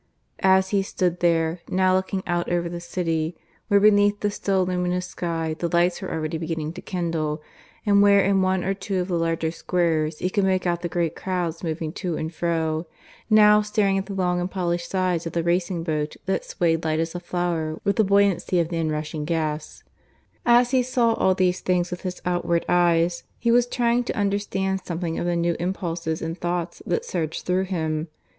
As 0.41 0.69
he 0.69 0.81
stood 0.81 1.19
there, 1.19 1.59
now 1.69 1.93
looking 1.93 2.23
out 2.25 2.49
over 2.51 2.67
the 2.67 2.79
city, 2.81 3.37
where 3.67 3.79
beneath 3.79 4.21
the 4.21 4.31
still 4.31 4.65
luminous 4.65 5.05
sky 5.05 5.55
the 5.59 5.69
lights 5.71 6.01
were 6.01 6.11
already 6.11 6.39
beginning 6.39 6.73
to 6.73 6.81
kindle, 6.81 7.39
and 7.85 8.01
where 8.01 8.19
in 8.21 8.41
one 8.41 8.63
or 8.63 8.73
two 8.73 8.99
of 8.99 9.09
the 9.09 9.19
larger 9.19 9.51
squares 9.51 10.17
he 10.17 10.31
could 10.31 10.43
make 10.43 10.65
out 10.65 10.81
the 10.81 10.89
great 10.89 11.15
crowds 11.15 11.63
moving 11.63 11.93
to 11.93 12.17
and 12.17 12.33
fro 12.33 12.87
now 13.29 13.61
staring 13.61 13.95
at 13.95 14.07
the 14.07 14.15
long 14.15 14.39
and 14.39 14.49
polished 14.49 14.89
sides 14.89 15.27
of 15.27 15.33
the 15.33 15.43
racing 15.43 15.83
boat 15.83 16.15
that 16.25 16.43
swayed 16.43 16.83
light 16.83 16.99
as 16.99 17.13
a 17.13 17.19
flower 17.19 17.79
with 17.83 17.97
the 17.97 18.03
buoyancy 18.03 18.59
of 18.59 18.69
the 18.69 18.77
inrushing 18.77 19.23
gas 19.23 19.83
as 20.47 20.71
he 20.71 20.81
saw 20.81 21.13
all 21.13 21.35
these 21.35 21.59
things 21.59 21.91
with 21.91 22.01
his 22.01 22.23
outward 22.25 22.65
eyes, 22.67 23.21
he 23.37 23.51
was 23.51 23.67
trying 23.67 24.03
to 24.03 24.17
understand 24.17 24.81
something 24.83 25.19
of 25.19 25.27
the 25.27 25.35
new 25.35 25.55
impulses 25.59 26.23
and 26.23 26.39
thoughts 26.39 26.81
that 26.87 27.05
surged 27.05 27.45
through 27.45 27.65
him. 27.65 28.07